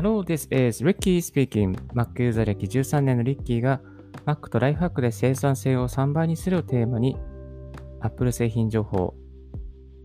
[0.00, 1.76] Hello, this is Ricky speaking.
[1.92, 3.80] Mac ユーザー歴13年のリッキーが
[4.26, 7.16] Mac とライフハックで生産性を3倍にするをテーマに
[8.00, 9.14] Apple 製品情報、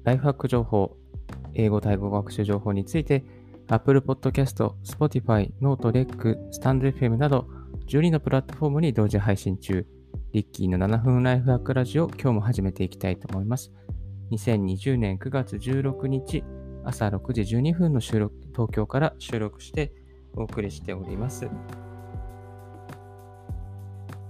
[0.03, 0.97] ライフハック情報、
[1.53, 3.23] 英語・タイ語学習情報について
[3.67, 7.47] Apple Podcast、Spotify、Note、REC、StandFM など
[7.87, 9.85] 12のプラットフォームに同時配信中。
[10.31, 13.71] リッキーの7分ライフハックラジオ今日も始めていきたいと思います。
[14.31, 16.43] 2020年9月16日
[16.85, 19.93] 朝6時12分の収録、東京から収録して
[20.35, 21.49] お送りしております。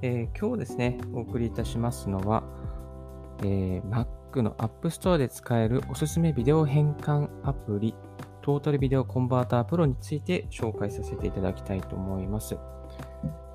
[0.02, 2.44] えー、今日ですね、お送りいたしますのは、
[3.40, 7.96] えー、Mac の App Store で使えるおすすめビデオ変換アプリ、
[8.42, 12.58] トータルビデオコンバータープロについて紹介させていただきたいと思います。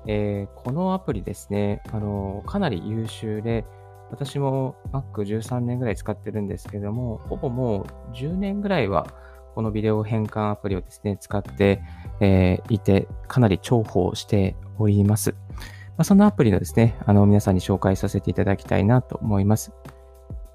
[0.07, 3.65] えー、このアプリですね、あのかなり優秀で、
[4.11, 9.07] 私も Mac13 年ぐらい使ってるんですけども、ほぼもう10年ぐらいは
[9.55, 11.81] このビデオ変換アプリをですね、使って、
[12.19, 15.31] えー、いて、かなり重宝しております。
[15.31, 19.73] まあ、そのアプリのですね、あの、皆さんに紹介させていただきたいなと思います。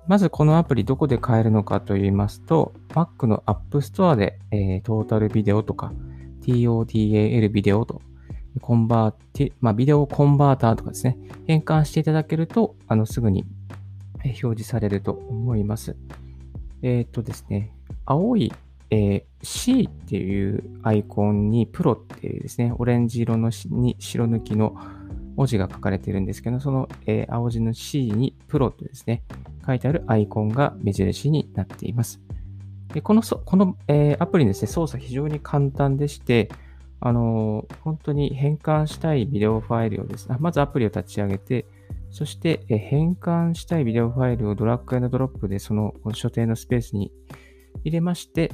[0.06, 5.92] まずこのアプリどこで買えるのかと言いますと、Mac の App Store で、えー、トータルビデオとか
[6.42, 8.02] TOTAL ビデオと
[8.60, 13.44] コンバーティ、まあ、ビデオコンバーターとかですね、変換していただけると、あの、すぐに
[14.24, 15.96] 表示されると思います。
[16.82, 17.72] えっ、ー、とですね、
[18.04, 18.52] 青い、
[18.90, 24.76] えー、C っていうアイコンにプロっていうですね、オレンジ色のに白抜きの
[25.36, 29.22] 文字が書かれてるんですけど、その、えー、青字の C にプロとですね、
[29.66, 32.20] 書いてあるアイコンが目印になっています。
[32.92, 36.50] でこのそこの、えー、アプリですね、操作非常に簡単でして、
[37.04, 41.66] あの、本当に変換したいビデオファイルをですね、まずアプリを立ち上げて、
[42.10, 47.12] そして変換したいビデオファイルをドラッグドドロップでその所定のスペースに
[47.84, 48.50] 入れまして、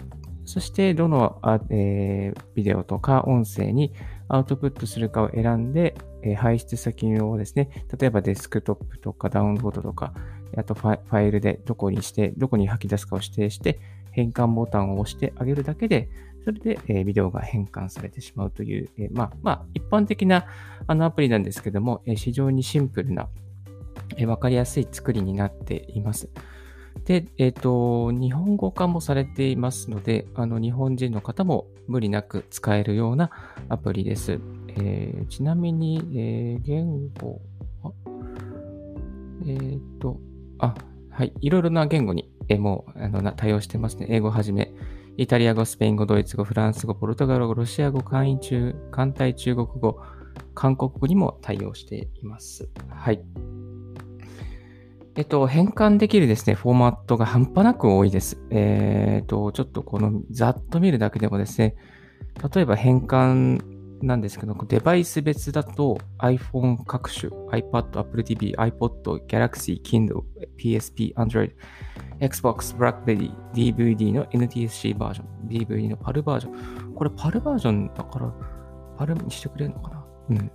[0.46, 3.92] そしてどのあ、えー、ビデオとか音声に
[4.26, 7.70] アウトプットするかを選んで、えー、排出先をですね、
[8.00, 10.12] 例えばデスクトップとかダウンロードとか、
[10.56, 13.78] あとファイルでどこにして、どこに吐き出すかを指定して、
[14.10, 16.08] 変換ボタンを押してあげるだけで、
[16.44, 20.46] それで、えビデオが変換されてしまうという、えまあ、まあ、一般的な
[20.86, 23.28] あのアプリなんですけども、え非常にシンプルな、
[24.16, 26.30] えわかりやすい作りになっています。
[27.04, 33.30] で、えっ、ー、と、日本語化もされていますので、あの、日本人の方も無理なく使えるような
[33.68, 34.40] アプリです。
[34.68, 37.40] えー、ちなみに、えー、言語、
[39.46, 40.20] えっ、ー、と、
[40.58, 40.74] あ、
[41.10, 44.06] はい、いろいろな言語に、えもうあの対応してますね。
[44.10, 44.72] 英語はじめ、
[45.16, 50.00] イタリア語、スペイン語、ドイツ語、フランス語、ポルトガル語、ロシア語、簡易中、簡体中国語、
[50.54, 52.70] 韓国語にも対応しています。
[52.88, 53.22] はい。
[55.16, 58.40] えっと、変換できるですね、フォーマットが半端なく多いです。
[58.50, 61.76] えっと、ちょっとこのざっと見るだけでもですね、
[62.54, 70.22] 例えば変換なんですけど、デバイス別だと iPhone 各種、iPad、Apple TV、iPod、Galaxy、Kindle、
[70.58, 71.52] PSP、Android、
[72.20, 76.94] Xbox、BlackBerry、DVD の NTSC バージョン、DVD の PAL バージョン。
[76.94, 78.32] これ PAL バージョンだから、
[78.98, 80.50] PAL にしてくれるのかなうん。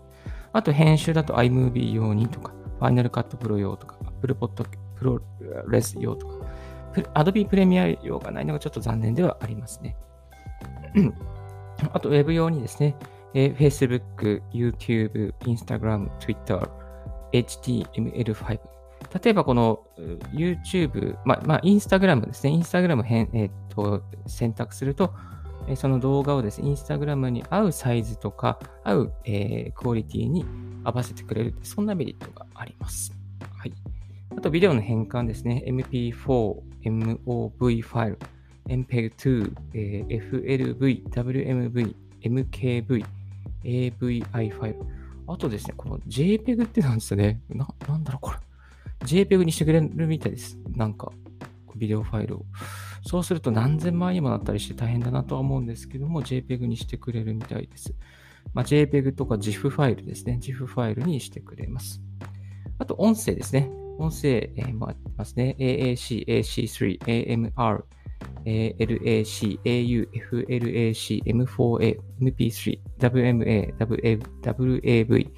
[0.54, 4.66] あと編集だと iMovie 用にとか、Final Cut Pro 用とか、Apple Pod
[5.00, 6.46] ProRes 用とか、
[7.14, 9.98] Adobe Premiere 用がないのがちょっと残念ではありますね。
[11.92, 12.96] あと Web 用にですね、
[13.36, 16.70] えー、Facebook、YouTube、Instagram、Twitter、
[17.34, 18.60] HTML5。
[19.24, 19.84] 例えばこの
[20.34, 22.54] YouTube、まあ、まあ、Instagram ですね。
[22.54, 25.14] Instagram 変、えー、っと選択すると、
[25.68, 30.46] えその動画をですね、Instagram に合うサイズとか、合う、えー、クオリティに
[30.84, 33.14] 合わせてくれる、そんなメリットがあります。
[33.58, 33.74] はい。
[34.38, 35.64] あと、ビデオの変換ですね。
[35.68, 36.14] MP4、
[36.84, 38.20] MOV ファイル、
[38.70, 43.06] MPEG2、えー、FLV、WMV、MKV、
[43.66, 44.80] AVI ファイル。
[45.28, 47.42] あとですね、この JPEG ってなんですよね。
[47.50, 48.38] な、なんだろう、これ。
[49.06, 50.58] JPEG にしてくれるみたいです。
[50.76, 51.12] なんか、
[51.76, 52.46] ビデオファイルを。
[53.02, 57.94] そうすると何千万にもなったりして大変だなとは思うんですけども、JPEG にしてくれるみたいです。
[58.54, 60.40] まあ、JPEG とか GIF ファイルですね。
[60.42, 62.02] GIF ファイルにしてくれます。
[62.78, 63.70] あと、音声ですね。
[63.98, 65.56] 音声、えー、もありますね。
[65.60, 67.84] AAC、AC3、AMR、
[68.46, 75.30] LAC、AU、FLAC、M4A、MP3、WMA、WAV。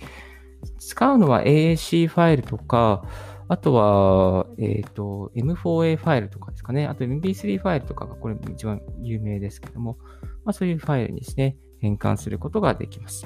[0.80, 3.04] 使うのは AAC ファイルとか、
[3.50, 6.86] あとは、えっ、ー、と、M4A ファイルとかですかね。
[6.86, 9.98] あと MP3 ファイルとかがこれ一番有名ですけども、
[10.44, 13.26] まあ、そういうファイルにですね、変換することができます。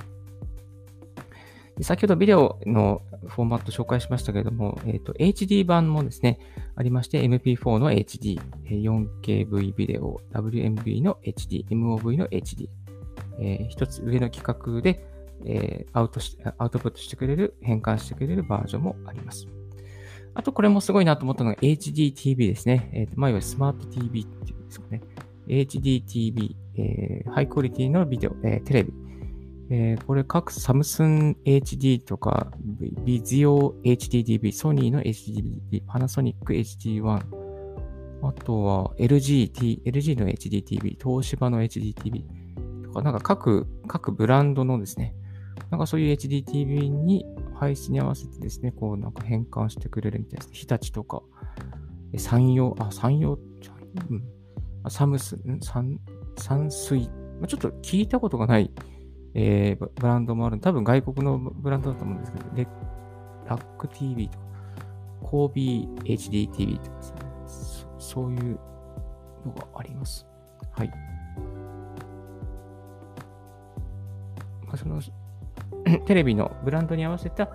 [1.81, 6.39] 先ほどビデオのフォーマット紹介しましたけれども、えっ、ー、と、HD 版もですね、
[6.75, 12.67] ありまして、MP4 の HD、4KV ビデオ、WMV の HD、MOV の HD、
[13.39, 15.05] えー、一つ上の規格で、
[15.45, 19.47] えー、アウトしアウトプットしてくれる、変換してくれるバージョンもあります。
[20.33, 22.89] あと、これもすごいなと思ったのが HDTV ですね。
[22.93, 25.01] えーとまあ、いわゆるスマート TV っていうんですかね。
[25.47, 28.93] HDTV、えー、ハイクオリティのビデオ、えー、テレビ。
[29.73, 32.51] えー、これ各サムスン HD とか、
[33.05, 37.21] ビジオ HDTV、ソニーの HDTV、パナソニック HD1、
[38.21, 42.25] あとは LGT、LG の HDTV、東芝の HDTV
[42.83, 45.15] とか、なんか各、各ブランドのですね、
[45.69, 47.25] なんかそういう HDTV に
[47.57, 50.53] 配置に合わせてですね、こうなんか変換してくれるみたいですね。
[50.53, 51.21] 日立とか、
[52.17, 53.39] 山陽、あ、山陽、
[54.09, 55.97] うん、サムス、ん山、
[56.35, 57.07] 山水、
[57.39, 58.69] まあ、ちょっと聞いたことがない、
[59.33, 60.59] えー、ブランドもある。
[60.59, 62.67] 多分外国のブランドだと思うんですけど、レ
[63.47, 64.45] ラック TV とか、
[65.21, 68.59] コービー HDTV とかですねそ、そういう
[69.45, 70.25] のがあります。
[70.71, 70.89] はい。
[74.65, 75.01] まあ、その、
[76.05, 77.49] テレビのブランドに合わせた、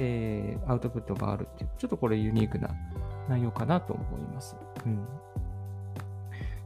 [0.00, 2.70] えー、アウトプットがあるっていう、ちょっとこれユニークな
[3.28, 4.56] 内容かなと思います。
[4.84, 5.04] うん。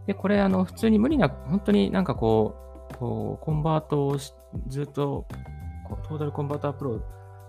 [0.06, 2.64] で、これ、あの、普通に無理な、本当になんかこう、
[3.04, 5.26] こうコンバートをずっと、
[6.08, 7.02] トータルコンバータープロ、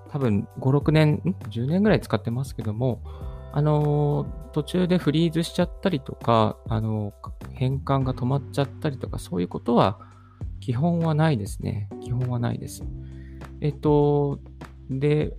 [0.09, 3.01] 多分5、6年、10年ぐらい使ってますけども、
[3.53, 7.13] あの途中でフリーズしちゃったりとか、あの
[7.53, 9.97] 変換が止まっちゃったりとか、そういうことは
[10.59, 11.87] 基本はないですね。
[12.01, 12.83] 基本はないです。
[13.61, 14.41] えっと、
[14.89, 15.37] で、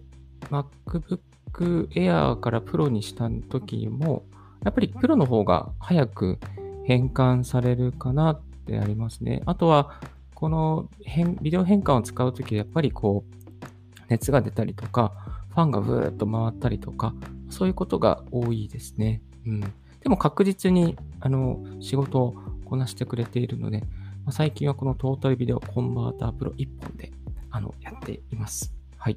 [0.50, 4.24] MacBook Air から Pro にした時も、
[4.64, 6.38] やっぱり Pro の方が早く
[6.86, 9.42] 変換されるかなってありますね。
[9.46, 10.00] あとは、
[10.34, 15.12] この変ビデオ変換を使うとき、やっぱりこう、熱が出たりとか、
[15.50, 17.14] ファンがブーっと回ったりとか、
[17.48, 19.22] そういうことが多いですね。
[19.46, 19.60] うん。
[20.00, 22.34] でも確実に、あの、仕事を
[22.64, 27.12] こなしてくれているので、まあ、最近はこのトータルビデオコンバータープロ1本で、
[27.50, 28.74] あの、やっています。
[28.98, 29.16] はい。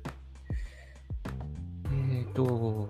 [1.91, 2.87] えっ、ー、と、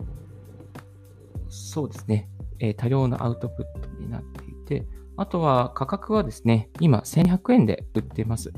[1.50, 2.29] そうですね。
[2.59, 4.85] えー、多量なアウトプットになっていて、
[5.19, 8.54] あとは価格はですね、今1200円で売っています。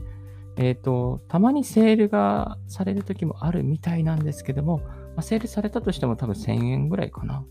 [0.58, 4.86] えっ、ー、と、たまにセールがされる時もあるみたいなんですけども、ま
[5.18, 7.44] あ、セールされたとしても多分1000円ぐらいかな。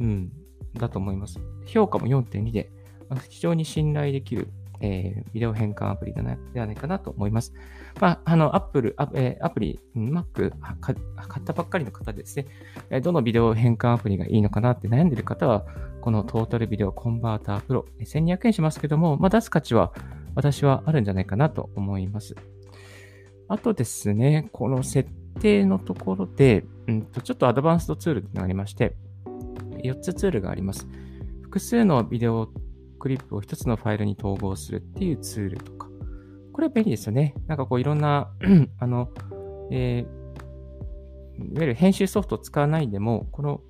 [0.00, 0.32] うん、
[0.72, 1.38] だと思います。
[1.66, 2.72] 評価も4.2で、
[3.28, 4.48] 非常に信頼できる
[4.80, 7.52] えー、ビデオ変換アプリではないかなと思います。
[8.00, 12.38] まあ、あの、Apple、ア,、えー、アプリ、Mac 買ったばっかりの方です
[12.90, 15.64] ね、どのビデオ変換アプリがいいのかなって悩んでる方は、
[16.00, 19.92] このトータルビデオコンバータープロ、1200円しますけども、まあ、出す価値は
[20.34, 22.34] 私はあるんじゃないかなと思います。
[23.48, 25.10] あとですね、この設
[25.40, 28.94] 定のところで、うんと、ちょっとアドバンストツールがありまして、
[29.82, 30.86] 4つツールがあります。
[31.42, 32.48] 複数のビデオ
[33.00, 35.88] クリップを一つのファイルに統合するっていうツールとか。
[36.52, 37.34] これは便利ですよね。
[37.46, 38.30] なんかこういろんな
[38.78, 39.08] あの、
[39.72, 43.60] えー、いわゆる編集ソフトを使わないでも、この、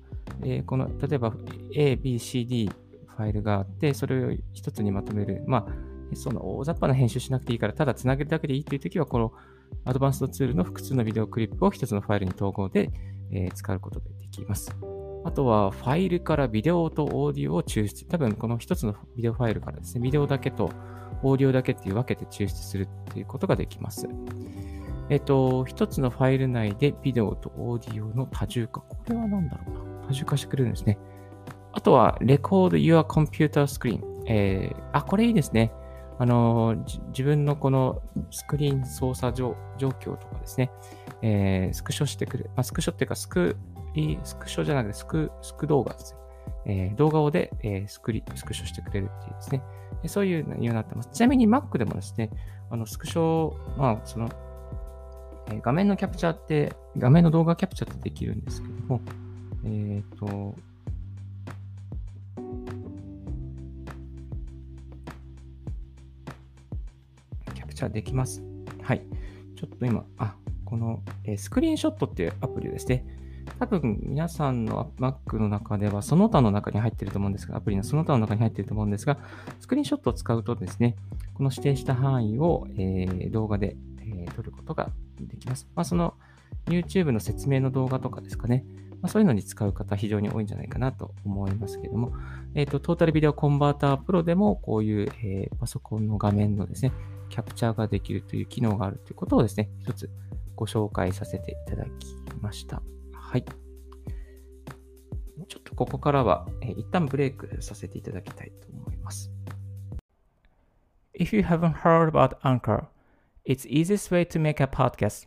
[0.43, 1.33] えー、この、例えば
[1.75, 2.69] A、B、C、D
[3.07, 5.43] ファイルがあって、それを一つにまとめる。
[5.47, 9.31] まあ、その大雑把な編集しなくていいから、ただつなげるだけでいいというときは、この
[9.85, 12.89] アドバンストツールの複数のビデオクリップを一つのファイルに統合で、
[13.31, 14.75] えー、使うことができます。
[15.23, 18.05] あとはファイルからビデオとオーディオを抽出。
[18.07, 20.71] 多分この一つのビデオファイルからですね、ビデオだけと
[21.23, 24.07] オーディオだけっていう分けて抽出するっていうことができます。
[25.09, 28.81] えっと、一つのファイル内でビデオとオーディオの多重化。
[28.81, 30.07] これは何だろうな？
[30.07, 30.97] 多重化してくれるんですね。
[31.73, 34.01] あとは、Record Your Computer Screen。
[34.25, 35.71] えー、あ、これいいですね。
[36.17, 36.75] あの、
[37.07, 40.71] 自分のこのスクリーン操作状況とかですね、
[41.21, 42.45] えー、スクショしてくる。
[42.55, 43.57] まあ、スクショっていうか、スク
[43.93, 46.21] リスクショじゃなくてスク、スク動画ですね。
[46.65, 49.61] えー、動画をで、えー、スクリ、スクショしてくれるっていうですね。
[50.07, 51.09] そういう内容になってます。
[51.11, 52.29] ちなみに Mac でもですね、
[52.69, 54.29] あの、スクショ、まあ、その、
[55.47, 59.01] えー、画面のキャプチャーって、画面の動画キャプチャーってできるんですけども、
[59.65, 60.55] えっ、と、
[67.53, 68.43] キャプチャーできます。
[68.81, 69.01] はい。
[69.55, 73.05] ちょっと今、あ、この、えー、スクリーンショットっていうアプリですね。
[73.61, 79.19] 多分皆さんの Mac の中ではその他の中に入っていると思うんですが、アプリのその他の中に入っていると思うんですが、
[79.59, 80.95] スクリーンショットを使うとですね、
[81.35, 84.89] この指定した範囲を、え、動画で、え、撮ることが
[85.19, 85.67] できます。
[85.75, 86.15] まあ、その
[86.65, 88.65] YouTube の説明の動画とかですかね、
[88.99, 92.13] まあ、そういうのに使う方非常に多いんじゃないかなと思いますけども、
[92.55, 96.93] えっ、と、トータルビデオコンバータープロでもこういう、え、パソコンの画面のですね、
[97.29, 100.09] キャプチャーができるという機能があるということをですね、一つ
[100.55, 101.89] ご紹介させていただき
[102.41, 102.81] ました。
[103.30, 103.44] はい。
[105.48, 109.30] ちょっとここからは、えー、一旦ブレイクさせていただきたいと思います。
[111.14, 112.86] If you haven't heard about Anchor,
[113.46, 115.26] It's easiest way to make a podcast.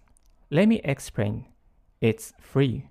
[0.51, 1.45] Let me explain.
[2.01, 2.89] It's free.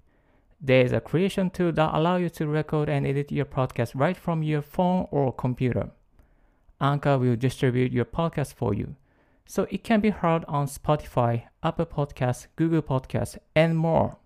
[0.58, 4.42] There's a creation tool that allow you to record and edit your podcast right from
[4.42, 5.90] your phone or computer.
[6.80, 8.96] Anchor will distribute your podcast for you.
[9.44, 14.16] So it can be heard on Spotify, Apple Podcasts, Google Podcasts, and more.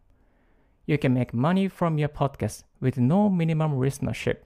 [0.90, 4.38] You can make money from your podcast with no minimum listenership.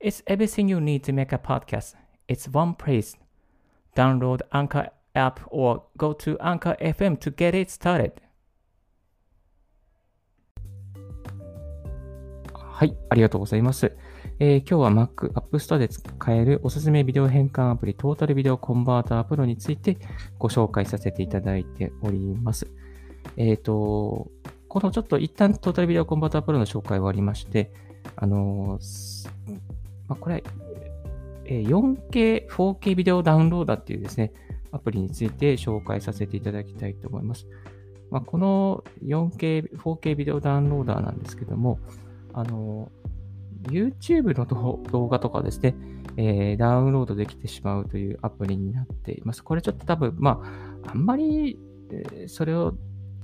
[0.00, 1.94] It's everything you need to make a podcast.
[2.26, 3.16] It's one place.
[3.94, 8.14] Download Anchor app or go to Anchor FM to get it started.
[12.52, 13.92] はい、ありがとうございます。
[14.40, 19.98] えー、今日は Mac App Store で使えるおすすめビデオ変換アプリトータルビデオコンバータープロについて
[20.36, 22.66] ご紹介させていただいております。
[23.36, 24.32] えっ、ー、と、
[24.74, 27.72] このちょっと一旦トータルビデオコンバータープロの紹介はありまして、
[28.16, 29.28] あのー、
[30.08, 30.42] まあ、これ、
[31.44, 34.32] え 4K、4K ビデオダウンローダーっていうですね、
[34.72, 37.46] アプリについて紹介させていただきたいと思います。
[38.10, 41.78] まあ、この 4K、4K ビデオダウンローダーなんですけども、
[42.32, 42.90] あの、
[43.68, 44.44] YouTube の
[44.90, 45.76] 動画とかですね、
[46.16, 49.44] えー、ダウンロードできてしまうというアプリになっています。
[49.44, 50.42] これちょっと多分、ま
[50.82, 51.60] あ、あんまり、
[51.92, 52.74] え、それを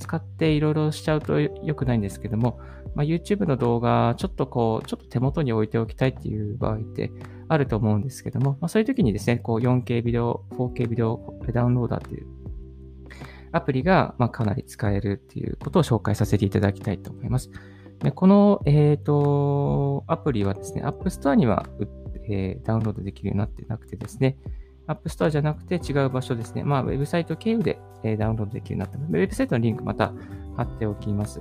[0.00, 2.58] 使っていろいろしちゃうと良くないんですけども、
[2.94, 7.12] まあ、YouTube の動画、ちょっとこう、ちょっと手元に置いておきたいっていう場合って
[7.48, 12.26] あると思うんですけども、まあ、そういう時にですね、こう 4K ビデオ、4K ビデオダウンローダーっていう
[13.52, 17.50] アプリが、ま、かなり使えるっていうことを紹介させていただきたいと思います。
[18.02, 21.66] でこの、えっ、ー、と、アプリはですね、App Store には、
[22.28, 24.38] えー、ダウンロードできるようになってなくてですね、
[24.88, 26.64] App Store じゃなくて違う場所ですね。
[26.64, 29.12] まあ、ウェブサイト経由で、え、ダウンロードできるようになってます。
[29.12, 30.12] ウェブサイトのリンクまた
[30.56, 31.40] 貼っておきます。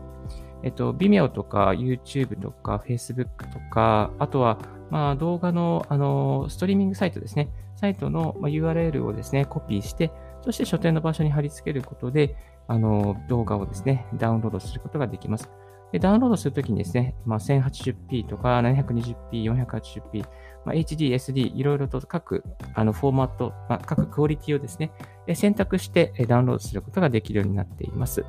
[0.63, 7.49] えっと、Vimeo とか YouTube とか Facebook とか、あとは、まあ、動画の、あの、ストリーミングサイトですね。
[7.75, 12.35] サイトの URL をですね、コピーして、そして書店の場所に貼り付けることで、
[12.67, 15.49] あの、動画をですね、ダウンロードすることができます。
[15.91, 20.23] でダウンロードするときにですね、まあ、1080p とか 720p、480p、
[20.65, 22.43] まあ、HD、SD、いろいろと各
[22.75, 24.91] あのフォーマット、まあ、各クオリティをですね、
[25.35, 28.25] 選択してダウンロードすることができるようになっています。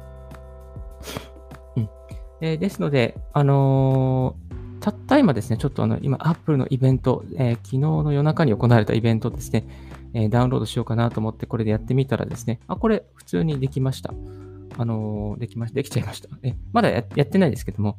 [1.76, 1.88] うん
[2.40, 9.66] えー、ですので、あのー、たった今ですね、ちょっとあの、今、Apple のイベント、えー、昨日の夜中に行われたイベントですね、
[10.14, 14.14] えダウンロードしようかなと思ってこれでやってみたらですね、あ、これ普通にできました。
[14.76, 16.28] あのできまし、できちゃいました。
[16.42, 17.98] えまだやってないですけども、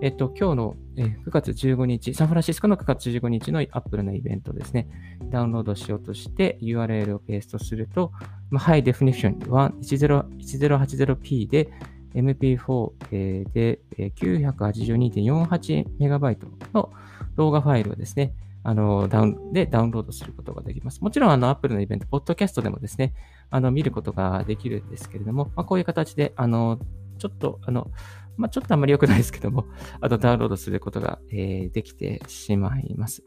[0.00, 4.88] えっと、今日の、え9月15日、サンフランシスコの9月15日の Apple のイベントですね、
[5.30, 8.12] ダウンロードしようとして URL をペーストすると、
[8.50, 11.70] まあ、High Definition 1080p で
[12.14, 16.38] MP4 で 982.48MB
[16.74, 16.92] の
[17.36, 21.00] 動画ファイルをですね、あの、ダウン、でダウンロードすることができます。
[21.00, 23.14] もちろん、あの、Apple のイベント、ポッドキャストでもですね、
[23.50, 26.78] あの、見ることができるんですけれども、まあ、こういう形で、あの、
[27.18, 27.90] ちょっと、あの、
[28.36, 29.66] まあ、ちょっとあんまり良くないですけども、
[30.00, 33.22] あとダウンロードすることが、えー、できてしまいます。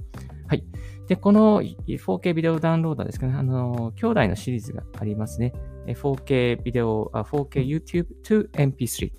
[0.47, 0.65] はい。
[1.07, 5.53] で、この 4K ビデオダウンローダーですかね、あの、兄弟のシリーズがありますね。
[5.87, 9.11] 4K ビデオ、4K YouTube to MP3。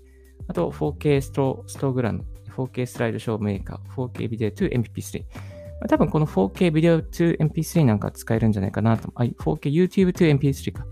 [0.49, 2.25] あと、4K ストストグラム、
[2.57, 5.25] 4K スライドショーメーカー、4K ビデオ to MP3。
[5.89, 9.09] 多分この 4K ビデオ to MP3 なんか使えるんじゃないかなと。
[9.09, 10.87] 4K YouTube to MP3 か。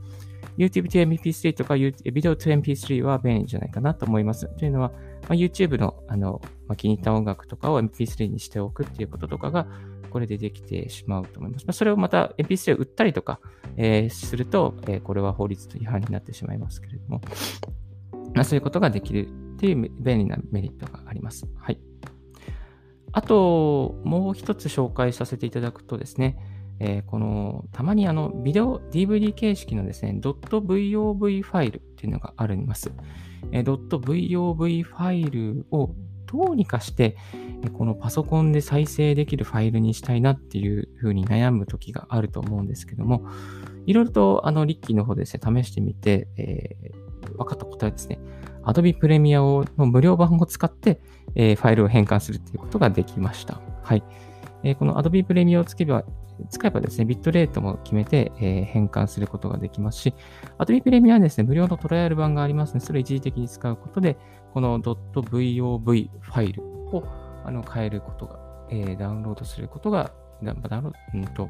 [0.58, 4.48] YouTube to MP3 とかビデオ to MP3 は便利じゃないかなと思います。
[4.58, 4.90] というのは、
[5.22, 9.66] まあ、YouTube のあの、まあ、気に入った音楽とかを MP3 にしておくっていうこととかが、
[10.10, 11.66] これでできてしまうと思います。
[11.66, 13.40] まあ、それをまた MP3 を売ったりとか、
[13.76, 17.22] えー、すると、えー、これは法律違反になってしまいますけれども、
[18.34, 21.46] まあ、そういうことができるっていう便利なメリットがあります。
[21.56, 21.80] はい。
[23.12, 26.38] あと、もう一つ紹介させていただくとですね、
[26.80, 32.92] えー、この、たまにあの、ビデオ、DVD 形式のですね、.vov ファイルっていうのがあります。
[33.52, 35.94] えー、.vov ファイルを
[36.26, 37.16] どうにかして、
[37.74, 43.26] このパソコンで再生できるファイルにしたいなっていうふうに悩む時があると思うんですけども、
[43.86, 46.76] いろいろとあの、リッキーの方でですね、試してみて、え、
[47.42, 48.18] 分かった答えですね。
[48.64, 51.00] Adobe Premiere の無料版を使って、
[51.34, 53.60] えー、ファイルを変換するということができました。
[53.82, 54.02] はい。
[54.62, 56.04] えー、この Adobe Premiere を使えば、
[56.48, 60.14] 使えばですね、ビットレートも決めて、えー、変換することができますし、
[60.58, 64.16] Adobe Premiere はですね、無料のトライアル版がありますので、それを一時的に使うことで、
[64.52, 67.04] この .vov ファイルを
[67.44, 68.38] あの変えることが、
[68.70, 71.48] えー、ダウンロードすることが、ダウンロード、うんと、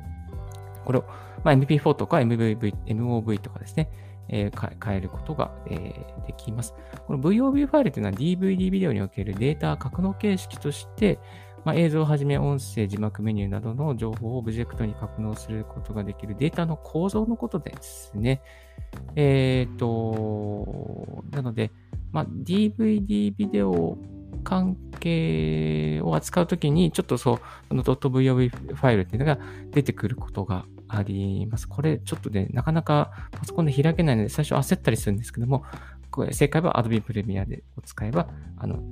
[0.84, 1.04] これを、
[1.44, 3.90] まあ、MP4 とか MVV、MOV とかですね、
[4.28, 6.74] えー、変えることが、えー、できます。
[7.06, 11.18] この VOV ファイルというのは DVD ビデオにおけるデータ格納形式として、
[11.64, 18.42] まあ、映像をはじめ音声、字幕メニューなどの情報をオブジェクトに格納することができるデータの構造のことですね。
[19.14, 21.70] えっ、と、なので、
[22.10, 23.96] まあ、DVD ビデオ
[24.42, 29.38] 関係を扱うときに、ちょっとそう、その .vob ファイルっていうのが
[29.70, 31.68] 出てくることがあります。
[31.68, 35.64] これちょっとね、なかなかパソコンで開けないので、最初焦ったりするんですけども、
[36.10, 38.82] これ正解は Adobe Premiere でお使えば、あの、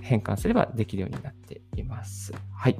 [0.00, 2.32] 変換すればできるようになっています。
[2.54, 2.76] はい。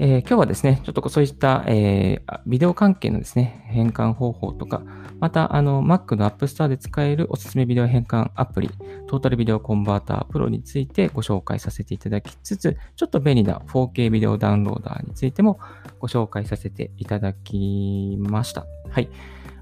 [0.00, 4.82] えー、今日はですね、ちょっとそういった、えー、ビデオ関係のですね、変換方法とか、
[5.20, 8.70] また、あの、Mac の App Store で使えるおすすめビデオ変換アプリ、
[9.06, 15.60] トータルビデオコンバータープロについてご紹介させていただきつつ、ちょっと便利な 4K ビデオダウンローダーについても
[16.00, 18.66] ご紹介させていただきました。
[18.90, 19.08] はい。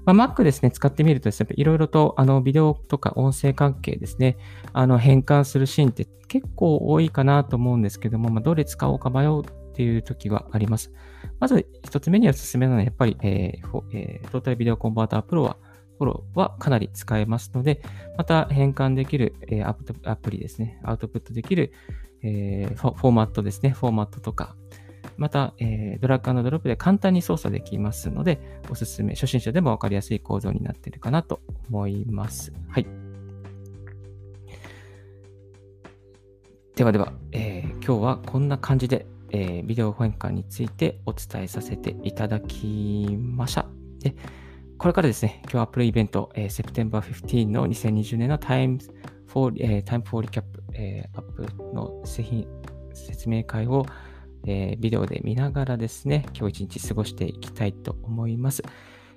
[0.05, 4.37] まあ、Mac ですね、使ってみるとですね、いろいろとあのビデオとか音声関係ですね、
[4.73, 10.93] あの変換するシーンって結構多いかなと思うんですけども、まあ、どれ使おうか迷うっていう時があります。
[11.39, 15.57] まず一つ目におすすめなのはやっぱり、えーえー、トータルビデオコンバータープロは
[15.97, 17.81] プロはかなり使えますので、
[18.17, 21.71] また変換できる、えー、アプリですね、アウトプットできる、
[22.23, 24.55] えー、フォーマットですね、フォーマットとか、
[25.17, 32.51] また、えー、ドラッグドロップで簡単に操作できますので、おすすめ、初心者でもわかりやすい構造になっているかなと思います。
[32.69, 32.87] はい。
[36.75, 43.65] ではでは、えー、今日はこんな感じで、えー、ビデオ変換についてお伝えさせていただきました。
[43.99, 44.15] で
[44.77, 48.79] これからですね、今日はアップルイベント、えー、セプテンバー15の2020年のタイム
[49.27, 52.47] フォーえー、タイムフォーリキャップ、えー、アップの製品
[52.93, 53.85] 説明会を
[54.45, 58.63] えー、ビデオで見ながらですね、今日一日過ごしていきたいと思います。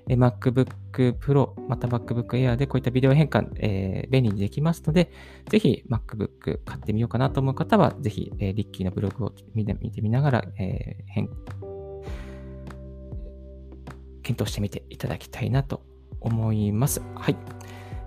[0.08, 5.10] MacBook Pro、また MacBook Air でこういったビデオ変換、えー、便利にできますので、
[5.48, 11.28] ぜひ MacBook 買ってみようかなと思う方は、ぜひ、えー、リッキーのブログを見て見てみながら、えー、変
[14.22, 15.82] 検討してみていただきたいなと
[16.20, 17.00] 思います。
[17.14, 17.36] はい。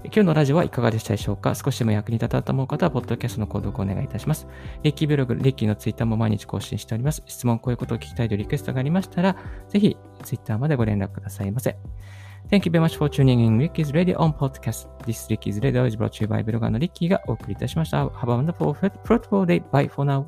[0.06, 1.56] 今日のラジオはいかがでしたでしょうか？
[1.56, 4.48] 少しでも役に立ったと思う方は、ポッドキャストの購読をお願いいたします。
[4.82, 7.22] リッキーブログ、リッキーのツイッターも毎日更新しております。
[7.26, 9.36] 質問、こういうことを聞きたいというリクエストがありましたら、
[9.68, 11.78] ぜひツイッターまでご連絡くださいませ。
[12.50, 14.88] Thank you very much for tuning in Ricky's Radio on Podcast.
[15.06, 18.06] This Ricky's Radio is brought to you by ブロガーのリッキーがお送りいたしました。
[18.08, 19.62] Have a wonderful, fruitful day.
[19.70, 20.26] Bye for now.